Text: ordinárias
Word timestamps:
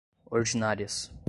ordinárias 0.25 1.11